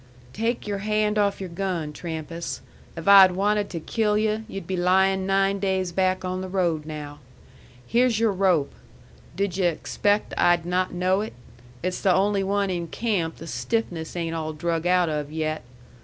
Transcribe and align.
"Take 0.33 0.65
your 0.65 0.79
hand 0.79 1.19
off 1.19 1.39
your 1.39 1.51
gun, 1.51 1.93
Trampas. 1.93 2.61
If 2.97 3.07
I 3.07 3.21
had 3.21 3.35
wanted 3.35 3.69
to 3.69 3.79
kill 3.79 4.17
yu' 4.17 4.43
you'd 4.47 4.65
be 4.65 4.75
lying 4.75 5.27
nine 5.27 5.59
days 5.59 5.91
back 5.91 6.25
on 6.25 6.41
the 6.41 6.49
road 6.49 6.87
now. 6.87 7.19
Here's 7.85 8.19
your 8.19 8.31
rope. 8.31 8.73
Did 9.35 9.57
yu' 9.57 9.65
expect 9.65 10.33
I'd 10.37 10.65
not 10.65 10.91
know 10.91 11.21
it? 11.21 11.33
It's 11.83 12.01
the 12.01 12.11
only 12.15 12.43
one 12.43 12.71
in 12.71 12.87
camp 12.87 13.35
the 13.35 13.45
stiffness 13.45 14.15
ain't 14.15 14.33
all 14.33 14.53
drug 14.53 14.87
out 14.87 15.07
of 15.07 15.31
yet. 15.31 15.61